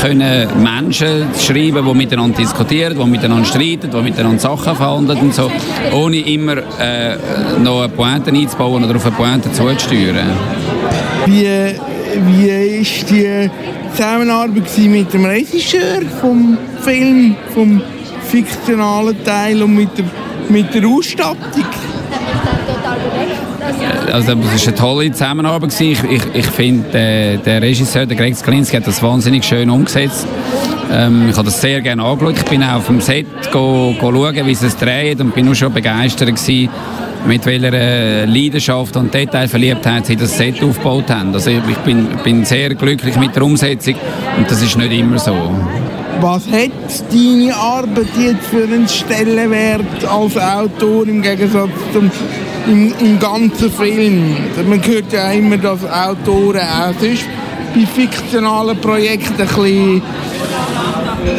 [0.01, 5.49] können Menschen schreiben, die miteinander diskutieren, die miteinander streiten, die miteinander Sachen verhandeln und so,
[5.93, 7.17] ohne immer äh,
[7.63, 10.27] noch eine Pointe einzubauen oder auf eine Pointe zuzusteuern.
[11.27, 11.49] Wie,
[12.27, 13.49] wie ist die
[13.93, 17.81] Zusammenarbeit mit dem Regisseur vom Film, vom
[18.31, 20.07] fiktionalen Teil und mit der,
[20.49, 21.64] mit der Ausstattung?
[24.13, 25.71] Also es war eine tolle Zusammenarbeit.
[25.71, 26.07] gewesen.
[26.11, 30.27] Ich, ich, ich finde, äh, der Regisseur, der Greg Sklinski, hat das wahnsinnig schön umgesetzt.
[30.93, 32.37] Ähm, ich habe das sehr gerne angeschaut.
[32.39, 35.49] Ich bin auch auf dem Set go, go schauen, wie sie es dreht und bin
[35.49, 36.69] auch schon begeistert gewesen,
[37.27, 41.35] mit welcher äh, Leidenschaft und Detailverliebtheit sie das Set aufgebaut haben.
[41.35, 43.95] Also ich, ich bin, bin sehr glücklich mit der Umsetzung
[44.37, 45.35] und das ist nicht immer so.
[46.21, 46.71] Was hat
[47.11, 52.11] deine Arbeit jetzt für einen Stellenwert als Autor im Gegensatz zum
[52.67, 54.37] im, im ganzen Film?
[54.69, 57.25] Man hört ja immer, dass Autoren auch sonst
[57.75, 60.03] bei fiktionalen Projekten ein bisschen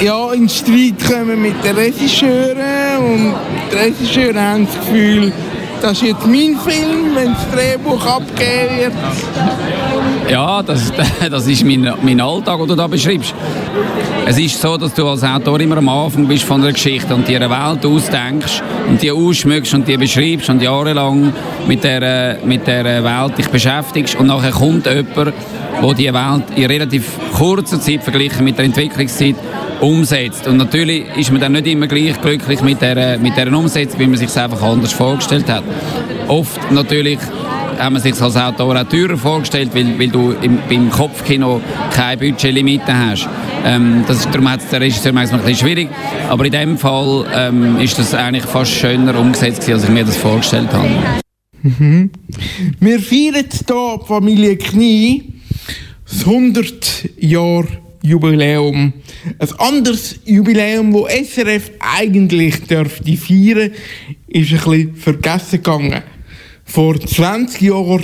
[0.02, 3.34] ja, in Streit kommen mit den Regisseuren und
[3.72, 5.32] die Regisseure haben das Gefühl,
[5.82, 8.94] das ist jetzt mein Film, wenn das Drehbuch abgegeben wird.
[10.30, 10.92] Ja, das,
[11.30, 13.34] das ist mein, mein Alltag, den du da beschreibst.
[14.28, 17.28] Es ist so, dass du als Autor immer am Anfang bist von einer Geschichte und
[17.28, 21.32] dir eine Welt ausdenkst und die ausschmückst und die beschreibst und jahrelang
[21.68, 26.66] mit der, mit der Welt dich beschäftigst und nachher kommt jemand, der die Welt in
[26.66, 29.36] relativ kurzer Zeit verglichen mit der Entwicklungszeit
[29.80, 30.48] umsetzt.
[30.48, 34.08] Und natürlich ist man dann nicht immer gleich glücklich mit der, mit der Umsetzung, wie
[34.08, 35.64] man sich einfach anders vorgestellt hat.
[36.28, 37.20] Oft natürlich
[37.78, 41.62] haben man sich als Autor auch teurer vorgestellt, weil, weil du im, beim Kopfkino
[41.92, 43.30] keine Budgetlimite hast.
[43.66, 45.90] Ähm, das ist, darum hat es der Regisseur manchmal ein bisschen schwierig.
[46.30, 50.06] Aber in dem Fall ähm, ist das eigentlich fast schöner umgesetzt, gewesen, als ich mir
[50.06, 50.90] das vorgestellt habe.
[51.64, 52.12] Mhm.
[52.80, 55.24] Wir feiern hier Familie Knie
[56.08, 57.66] das 100 Jahr
[58.04, 58.94] Jubiläum.
[59.40, 63.72] Ein anderes Jubiläum, das SRF eigentlich dürfte feiern,
[64.28, 66.04] ist ein bisschen vergessen gegangen.
[66.66, 68.04] Vor 20 Jahren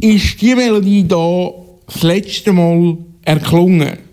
[0.00, 1.50] ist die Melodie da
[1.86, 4.07] das letzte Mal erklungen.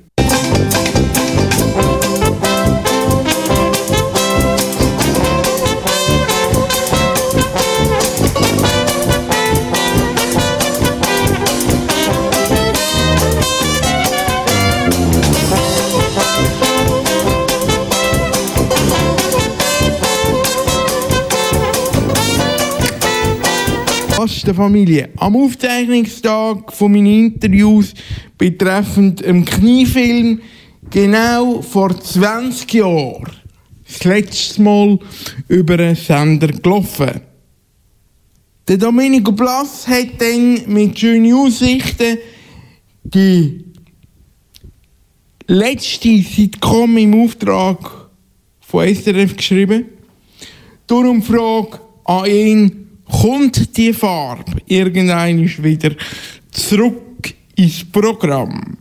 [24.46, 25.10] Der Familie.
[25.18, 27.96] Am Aufzeichnungstag von meinen Interviews
[28.38, 30.40] betreffend dem Kniefilm
[30.92, 33.32] genau vor 20 Jahren
[33.88, 35.00] das letzte Mal
[35.48, 37.22] über einen Sender gelaufen.
[38.68, 42.20] Der Domenico Blas hat dann mit schönen Aussichten
[43.04, 43.66] die
[45.48, 48.10] letzte Sitcom im Auftrag
[48.60, 49.86] von SRF geschrieben.
[50.86, 52.85] Darum Frage an ihn,
[53.26, 55.96] kommt die Farbe irgendwann wieder
[56.52, 58.78] zurück ins Programm?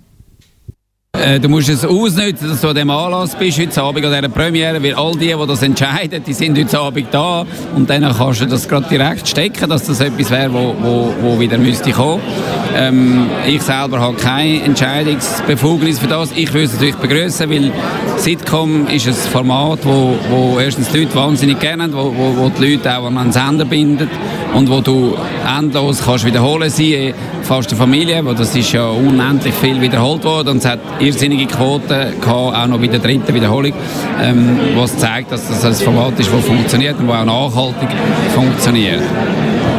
[1.15, 4.29] Äh, du musst es ausnutzen, dass du an dem Anlass bist heute Abend an dieser
[4.29, 7.47] Premiere, weil all die, die das entscheiden, die sind heute Abend da
[7.77, 11.39] und dann kannst du das gerade direkt stecken, dass das etwas wäre, wo, wo, wo
[11.39, 12.21] wieder müsste kommen.
[12.77, 16.33] Ähm, ich selber habe keine Entscheidungsbefugnis für das.
[16.35, 17.71] Ich würde es natürlich begrüßen, weil
[18.17, 22.49] Sitcom ist ein Format, wo, wo erstens die Leute wahnsinnig gerne haben, wo, wo, wo
[22.49, 24.11] die Leute auch an einen Sender bindet
[24.53, 25.17] und wo du
[25.59, 30.49] endlos kannst wiederholen sie fast eine Familie, wo das ist ja unendlich viel wiederholt worden
[30.49, 33.73] und es hat irrsinnige Quoten gehabt, auch noch bei der dritten Wiederholung,
[34.23, 37.89] ähm, was zeigt, dass das ein Format ist, das funktioniert und das auch nachhaltig
[38.35, 39.03] funktioniert.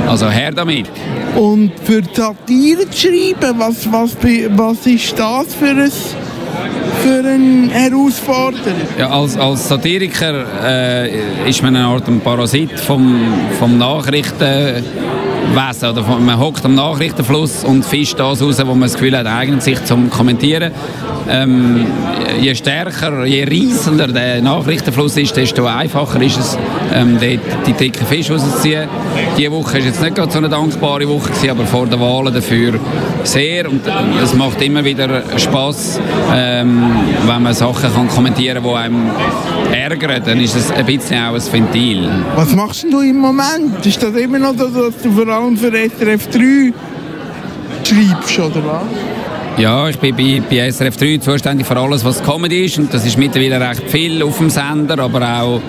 [0.08, 0.88] Also her damit.
[1.36, 4.16] Und für Satire zu schreiben, was, was,
[4.56, 5.92] was ist das für ein
[7.04, 8.82] für eine Herausforderung?
[8.98, 13.20] Ja, als, als Satiriker äh, ist man eine Art ein Parasit vom,
[13.60, 14.84] vom Nachrichten
[15.54, 15.90] Wesen.
[15.90, 19.64] Oder man hockt am Nachrichtenfluss und fischt das raus, wo man das Gefühl hat, eignet
[19.64, 20.72] sich zum Kommentieren.
[21.28, 21.86] Ähm,
[22.40, 26.58] je stärker, je reissender der Nachrichtenfluss ist, desto einfacher ist es,
[26.94, 28.88] ähm, die, die dicken Fische rauszuziehen.
[29.38, 32.34] Diese Woche war jetzt nicht gerade so eine dankbare Woche, gewesen, aber vor den Wahlen
[32.34, 32.80] dafür
[33.24, 33.70] sehr.
[33.70, 33.82] Und
[34.22, 36.00] es macht immer wieder Spass,
[36.34, 36.92] ähm,
[37.26, 39.10] wenn man Sachen kann kommentieren kann, die einem
[39.74, 40.22] ärgern.
[40.24, 42.10] Dann ist es ein bisschen auch ein Ventil.
[42.36, 43.84] Was machst du im Moment?
[43.86, 46.74] Ist das immer noch dass du vor allem für SRF 3
[47.84, 48.84] schreibst, oder was?
[49.58, 52.78] Ja, ich bin bei, bei SRF 3 zuständig für alles, was Comedy ist.
[52.78, 55.62] Und das ist mittlerweile recht viel auf dem Sender, aber auch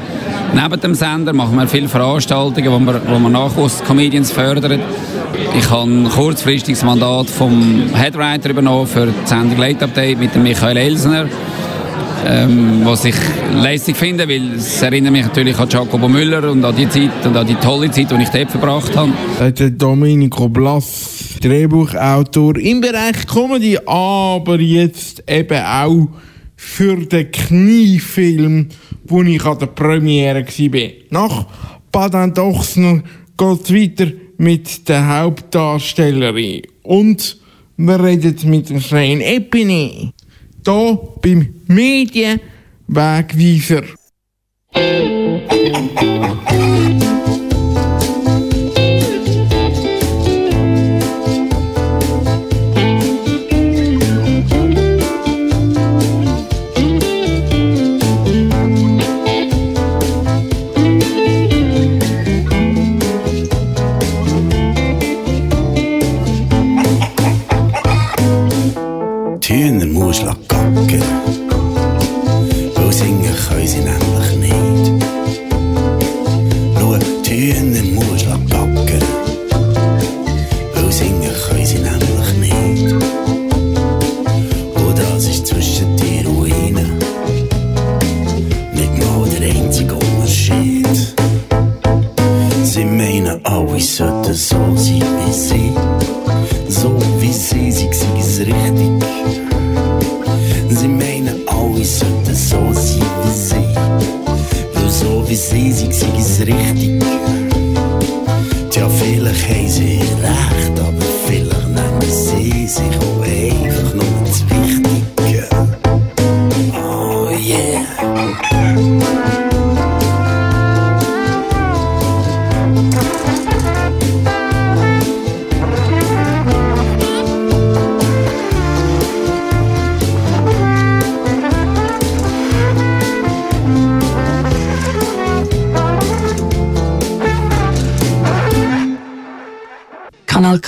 [0.55, 4.81] neben dem Sender machen wir viele Veranstaltungen, wo wir, wo wir Nachwuchs-Comedians fördern.
[5.57, 10.77] Ich habe ein kurzfristiges Mandat vom Headwriter übernommen für die Sendung Late Update mit Michael
[10.77, 11.27] Elsner.
[12.29, 13.15] Ähm, was ich
[13.55, 17.37] lässig finde, weil es erinnert mich natürlich an Jacobo Müller und an die Zeit und
[17.37, 19.13] an die tolle Zeit, die ich dort verbracht habe.
[19.53, 26.09] Der Domenico Blass, Drehbuchautor im Bereich Comedy, aber jetzt eben auch
[26.57, 28.71] für den Kniefilm,
[29.05, 30.91] wo ich an der Premiere war.
[31.11, 31.47] Nach
[31.93, 33.03] Baden Dochsner
[33.37, 36.63] geht es weiter mit der Hauptdarstellerin.
[36.83, 37.39] Und
[37.77, 40.13] wir reden mit dem Svein Epine.
[40.67, 43.85] Hier beim Medienwegweiser.
[44.75, 47.16] Die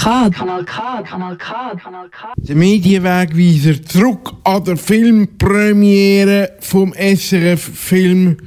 [0.08, 0.30] K.
[0.30, 1.02] Kanal K.
[1.02, 1.76] Kanal K.
[1.76, 2.32] Kanal K.
[2.38, 8.38] Der Medienwegweiser zurück an der Filmpremiere vom SRF-Film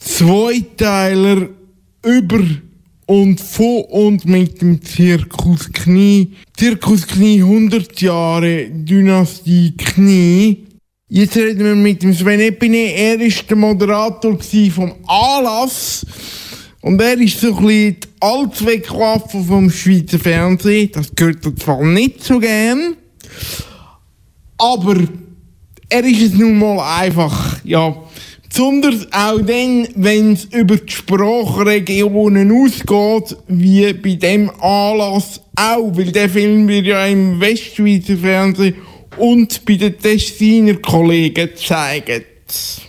[0.00, 1.50] Zweiteiler
[2.04, 2.40] über
[3.06, 6.32] und von und mit dem Zirkus Knie.
[6.56, 10.66] Zirkus Knie 100 Jahre Dynastie Knie.
[11.08, 12.92] Jetzt reden wir mit dem Sven Epine.
[12.92, 16.04] Er war der Moderator gsi vom Anlass.
[16.88, 20.90] Und er ist so ein bisschen die Allzweckwaffe vom Schweizer Fernsehen.
[20.90, 22.96] Das gehört zwar nicht so gern.
[24.56, 24.96] Aber
[25.90, 27.94] er ist es nun mal einfach, ja.
[28.48, 36.10] Besonders auch dann, wenn es über die Sprachregionen ausgeht, wie bei dem Anlass auch, weil
[36.10, 38.76] der Film wird ja im Westschweizer Fernsehen
[39.18, 42.87] und bei den Tessiner Kollegen gezeigt.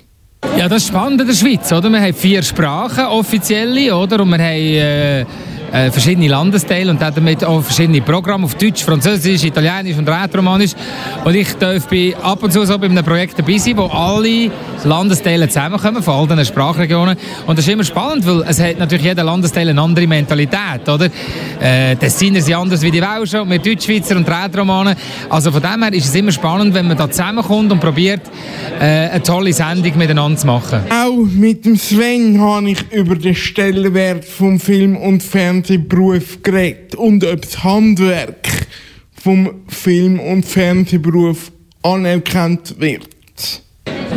[0.58, 1.90] Ja, das ist spannend in der Schweiz, oder?
[1.90, 4.22] Wir haben vier Sprachen, offizielle, oder?
[4.22, 9.44] Und wir haben äh, äh, verschiedene Landesteile und damit auch verschiedene Programme auf Deutsch, Französisch,
[9.44, 10.72] Italienisch und Rätoromanisch.
[11.26, 14.52] Und ich darf bei, ab und zu so bei einem Projekt dabei sein, wo alle
[14.86, 17.18] Landesteile zusammenkommen, von all Sprachregionen.
[17.46, 21.10] Und das ist immer spannend, weil es hat natürlich jeder Landesteil eine andere Mentalität, oder?
[21.60, 24.96] Äh, Tessiner sind anders wie die Welschen und wir Deutschschweizer und Rätoromanen.
[25.30, 28.22] Also von dem her ist es immer spannend, wenn man da zusammenkommt und probiert,
[28.80, 30.80] äh, eine tolle Sendung miteinander zu machen.
[30.90, 37.26] Auch mit dem Sven habe ich über den Stellenwert vom Film- und Fernsehberuf geredet und
[37.26, 38.48] ob das Handwerk
[39.22, 41.52] vom Film- und Fernsehberuf
[41.82, 43.10] anerkannt wird.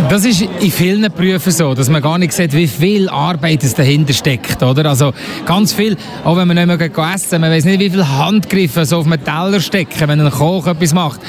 [0.09, 3.75] Das ist in vielen Berufen so, dass man gar nicht sieht, wie viel Arbeit es
[3.75, 4.89] dahinter steckt, oder?
[4.89, 5.13] Also
[5.45, 8.99] ganz viel, auch wenn man nicht mehr essen man weiß nicht, wie viele Handgriffe so
[8.99, 11.21] auf einem Teller stecken, wenn ein Koch etwas macht.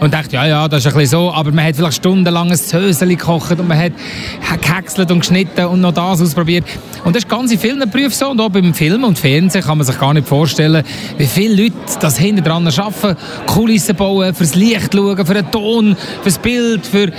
[0.00, 2.56] Und denkt, ja, ja, das ist ein bisschen so, aber man hat vielleicht stundenlang ein
[2.56, 3.92] Söseli gekocht und man hat
[4.60, 6.64] gehäckselt und geschnitten und noch das ausprobiert.
[7.04, 8.30] Und das ist ganz in vielen Berufen so.
[8.30, 10.84] Und auch beim Film und Fernsehen kann man sich gar nicht vorstellen,
[11.16, 13.16] wie viele Leute das hinter dran arbeiten.
[13.46, 17.10] Kulissen bauen, fürs Licht schauen, für den Ton, fürs Bild, für,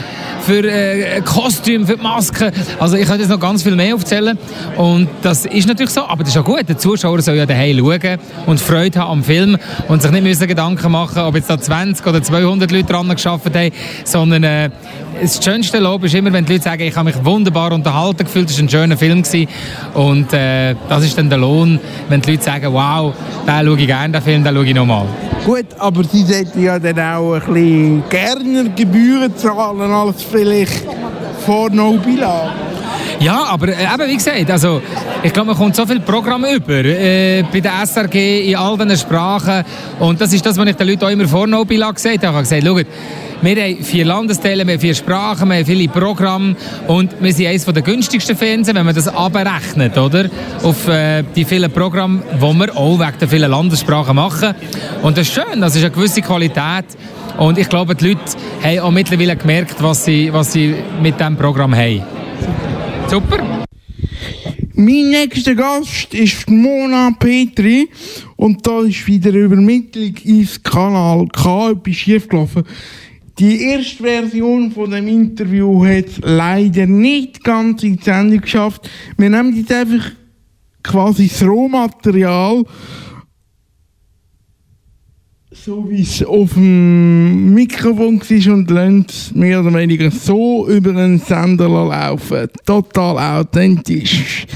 [0.46, 2.52] für äh, Kostüm, für die Maske.
[2.80, 4.38] Also ich könnte jetzt noch ganz viel mehr aufzählen.
[4.78, 6.68] Und das ist natürlich so, aber das ist auch gut.
[6.68, 10.48] Der Zuschauer soll ja daheim schauen und Freude haben am Film und sich nicht müssen
[10.48, 13.72] Gedanken machen, ob jetzt da 20 oder 200 Leute dran geschafft haben,
[14.04, 14.70] sondern äh,
[15.22, 18.50] das schönste Lob ist immer, wenn die Leute sagen, ich habe mich wunderbar unterhalten gefühlt,
[18.50, 19.48] es war ein schöner Film gewesen.
[19.94, 21.80] und äh, das ist dann der Lohn,
[22.10, 23.14] wenn die Leute sagen, wow,
[23.48, 25.06] den schaue ich gerne, den Film, den schaue ich nochmal.
[25.46, 30.81] Gut, aber sie sollten ja dann auch ein bisschen gerne Gebühren zahlen als vielleicht
[31.42, 32.54] vor Nobila.
[33.20, 34.82] Ja, aber äh, eben, wie gesagt, also,
[35.22, 38.98] ich glaube, man kommt so viel Programm über äh, bei der SRG in all diesen
[38.98, 39.64] Sprachen.
[40.00, 42.42] Und das ist das, was ich den Leuten auch immer vor Nobila gesagt habe.
[42.42, 42.88] Ich habe gesagt,
[43.44, 46.56] wir haben vier Landesteile, wir haben vier Sprachen, wir haben viele Programme
[46.88, 50.30] und wir sind eines der günstigsten Fernsehen, wenn man das abrechnet, oder?
[50.62, 54.54] Auf äh, die vielen Programme, die wir auch wegen der vielen Landessprachen machen.
[55.02, 56.86] Und das ist schön, das ist eine gewisse Qualität.
[57.38, 58.22] Und ich glaube, die Leute
[58.64, 62.04] haben auch mittlerweile gemerkt, was sie, was sie mit diesem Programm haben.
[63.08, 63.66] Super.
[64.74, 67.90] Mein nächster Gast ist Mona Petri
[68.36, 72.64] und da ist wieder eine Übermittlung ins Kanal K etwas schiefgelaufen.
[73.38, 78.90] Die erste Version von dem Interview hat es leider nicht ganz in die Sendung geschafft.
[79.18, 80.12] Wir nehmen jetzt einfach
[80.84, 82.64] quasi das Rohmaterial,
[85.64, 91.20] so wie es auf dem Mikrofon war und es mehr oder weniger so über einen
[91.20, 92.48] Sender laufen.
[92.66, 94.48] Total authentisch.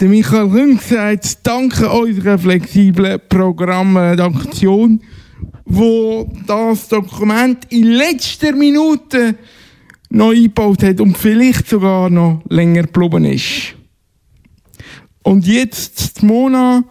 [0.00, 5.02] Der Michael Rünk sagt, danke unserer flexiblen Programmredaktion,
[5.66, 9.34] wo das Dokument in letzter Minute
[10.08, 13.74] noch eingebaut hat und vielleicht sogar noch länger geblieben ist.
[15.22, 16.82] Und jetzt Mona,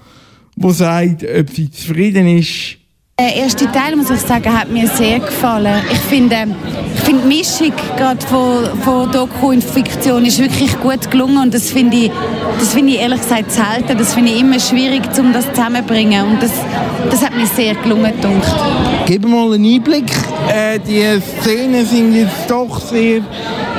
[0.56, 2.79] die sagt, ob sie zufrieden ist
[3.20, 5.82] der erste Teil, muss ich sagen, hat mir sehr gefallen.
[5.92, 6.48] Ich finde,
[6.96, 11.54] ich finde die Mischung gerade von, von Doku und Fiktion ist wirklich gut gelungen und
[11.54, 12.12] das finde ich,
[12.58, 13.98] das finde ich ehrlich gesagt selten.
[13.98, 16.52] Das finde ich immer schwierig, um das zusammenzubringen und das,
[17.12, 18.56] das hat mir sehr gelungen gedacht.
[19.06, 20.12] Gib mal einen Einblick.
[20.48, 21.04] Äh, die
[21.42, 23.22] Szenen sind jetzt doch sehr,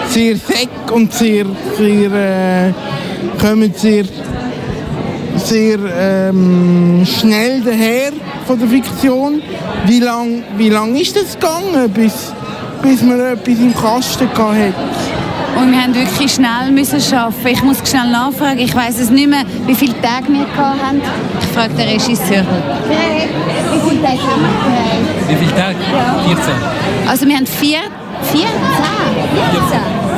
[0.08, 1.46] sehr feck und sehr,
[1.78, 2.72] sehr, äh,
[3.40, 4.04] kommen sehr,
[5.40, 8.12] sehr ähm, schnell daher
[8.46, 9.42] von der Fiktion.
[9.86, 12.32] Wie lange wie lang ist das gegangen, bis,
[12.82, 14.74] bis man etwas im Kasten hatte?
[15.56, 17.48] Und wir haben wirklich schnell müssen arbeiten.
[17.48, 18.58] Ich muss schnell nachfragen.
[18.60, 21.02] Ich weiß es nicht mehr, wie viele Tage wir hatten.
[21.40, 22.44] Ich frage den Regisseur.
[22.88, 25.76] Wie viele Tage haben wir Wie viele Tage?
[25.92, 26.22] Ja.
[26.34, 26.54] 14.
[27.08, 27.78] Also wir haben vier,
[28.32, 30.09] vier, zehn, 14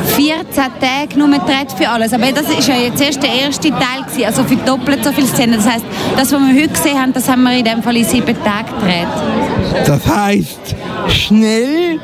[0.79, 2.13] Tage nur gedreht für alles.
[2.13, 5.27] Aber das ist ja jetzt erst der erste Teil gewesen, also für doppelt so viele
[5.27, 5.55] Szenen.
[5.55, 5.85] Das heißt,
[6.15, 8.69] das, was wir heute gesehen haben, das haben wir in dem Fall in sieben Tagen
[8.79, 9.07] gedreht.
[9.85, 10.75] Das heißt
[11.07, 11.99] schnell,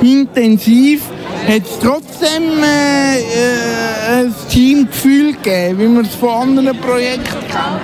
[0.00, 1.02] intensiv,
[1.46, 7.80] hat es trotzdem äh, äh, ein Teamgefühl gegeben, wie man es von anderen Projekten kennt.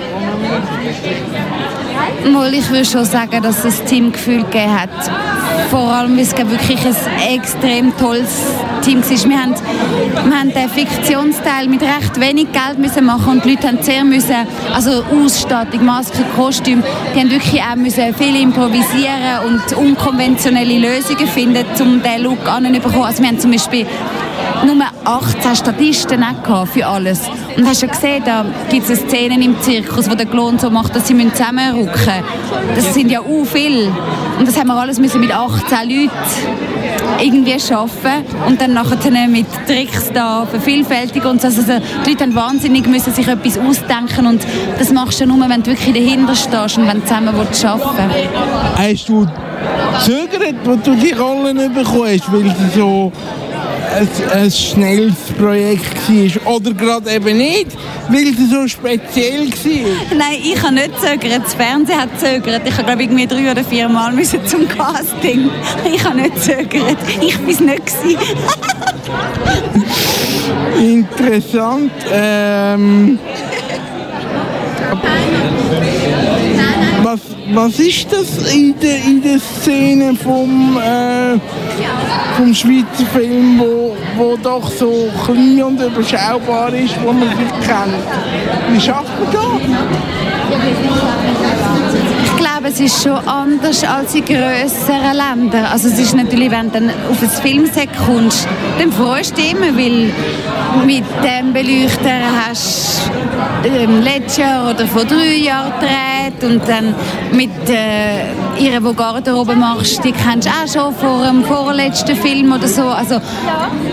[2.31, 4.89] Mal, ich würde schon sagen, dass es ein Teamgefühl gegeben hat.
[5.69, 8.29] Vor allem, weil es wirklich ein extrem tolles
[8.81, 9.09] Team war.
[9.09, 9.55] Wir haben,
[10.25, 14.03] wir haben den Fiktionsteil mit recht wenig Geld müssen machen und die Leute haben sehr
[14.03, 16.83] müssen, also Ausstattung, Maske, Kostüm,
[17.15, 23.03] die haben wirklich auch müssen viel improvisieren und unkonventionelle Lösungen finden, um diesen Look anzubekommen.
[23.05, 23.85] Also wir haben zum Beispiel
[24.65, 26.23] nur 18 Statisten
[26.71, 27.21] für alles.
[27.57, 30.95] Und hast du gesehen, da gibt es Szenen im Zirkus, wo der Klon so macht,
[30.95, 32.75] dass sie zusammenrücken müssen.
[32.75, 33.91] Das sind ja u viel.
[34.37, 36.11] Und das haben wir alles müssen mit 18 Leuten
[37.21, 41.47] irgendwie schaffen und dann nachher mit Tricks da vervielfältigen und so.
[41.47, 41.61] Also
[42.05, 44.45] die Leute haben wahnsinnig müssen sich etwas ausdenken und
[44.77, 48.09] das machst du nur, wenn du wirklich dahinter stehst und wenn du zusammen willst arbeiten
[48.75, 49.27] Hast du
[49.99, 53.11] gezögert, als du die Rollen bekommen hast, weil sie so
[53.95, 57.67] ein, ein schnelles Projekt war oder gerade eben nicht,
[58.09, 60.17] weil es so speziell war?
[60.17, 61.43] Nein, ich habe nicht zögert.
[61.43, 62.61] Das Fernsehen hat zögert.
[62.65, 65.49] Ich habe glaube irgendwie drei oder vier Mal müssen zum Casting.
[65.93, 66.97] Ich habe nicht zögert.
[67.21, 68.19] Ich war es nicht.
[70.79, 71.91] Interessant.
[72.11, 73.19] Ähm,
[77.53, 81.37] was, ist das in der, in der Szene vom, äh,
[82.37, 88.03] vom Schweizer Film, wo, wo doch so klein und überschaubar ist, wo man sich kennt?
[88.71, 89.43] Wie schafft man das?
[92.25, 95.65] Ich glaube, es ist schon anders als in grösseren Ländern.
[95.65, 98.47] Also es ist natürlich, wenn du dann auf ein Filmset kommst,
[98.79, 100.11] dann freust du dich immer, weil
[100.85, 103.09] mit dem Beleuchter hast
[103.63, 106.95] ähm, letztes Jahr oder vor drei Jahren gedreht und dann
[107.31, 112.51] mit äh, ihr, die Garderobe machst, die kennst du auch schon vor dem vorletzten Film
[112.53, 112.83] oder so.
[112.83, 113.19] Also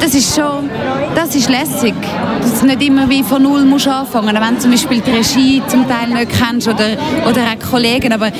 [0.00, 0.70] das ist schon,
[1.14, 1.94] das ist lässig.
[2.40, 5.62] Dass du nicht immer wie von Null musst anfangen, wenn du zum Beispiel die Regie
[5.66, 6.90] zum Teil nicht kennst oder,
[7.28, 8.30] oder auch Kollegen, aber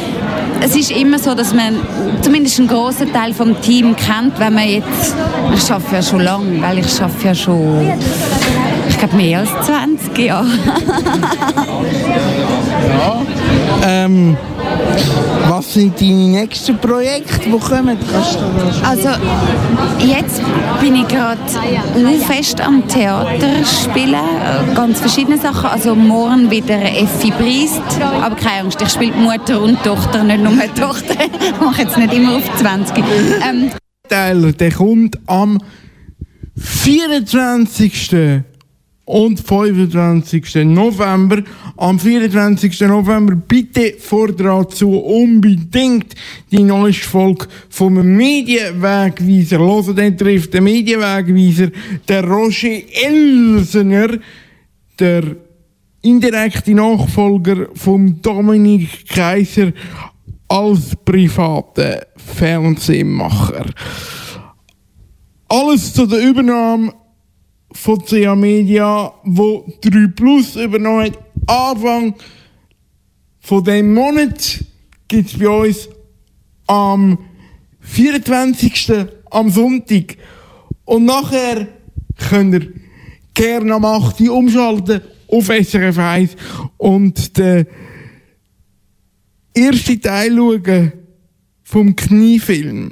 [0.60, 1.76] es ist immer so, dass man
[2.22, 5.14] zumindest einen großen Teil vom Team kennt, wenn man jetzt,
[5.54, 7.92] ich arbeite ja schon lange, weil ich arbeite ja schon,
[8.88, 10.46] ich glaube mehr als 20 Jahre.
[12.98, 13.22] Ja.
[13.84, 14.36] Ähm,
[15.48, 17.96] was sind deine nächsten Projekte, die kommen?
[18.84, 19.10] Also
[19.98, 20.42] jetzt
[20.80, 21.38] bin ich gerade
[22.26, 24.16] fest am Theater spielen,
[24.74, 25.70] ganz verschiedene Sachen.
[25.70, 27.82] Also morgen wieder Effi Briest,
[28.22, 31.14] aber keine Angst, ich spiele Mutter und Tochter, nicht nur Tochter.
[31.40, 33.04] Ich mache jetzt nicht immer auf 20.
[33.48, 33.70] Ähm,
[34.10, 35.58] der kommt am
[36.56, 38.42] 24.
[39.06, 40.66] und 25.
[40.66, 41.42] November.
[41.76, 42.80] Am 24.
[42.82, 46.14] November bitte fordert dazu unbedingt
[46.50, 49.58] die neueste Folge vom Medienwegweiser.
[49.58, 51.70] Hören, dann trifft der Medienwegweiser
[52.06, 54.18] der Roger Elsener,
[54.98, 55.36] der
[56.02, 59.72] indirekte Nachfolger von Dominik Kaiser
[60.48, 63.66] als privater Fernsehmacher.
[65.48, 66.92] Alles zu der Übernahme
[67.76, 71.18] von CA Media, wo 3 Plus übernommen hat.
[71.46, 72.14] Anfang
[73.40, 74.64] von dem Monat
[75.06, 75.88] gibt es bei uns
[76.66, 77.18] am
[77.80, 78.92] 24.
[79.30, 80.16] am Sonntag.
[80.84, 81.68] Und nachher
[82.28, 82.72] könnt ihr
[83.34, 84.20] gerne am 8.
[84.22, 86.36] Uhr umschalten auf SRF 1
[86.76, 87.66] und den
[89.54, 90.92] ersten Teil schauen
[91.62, 92.90] vom Kniefilm.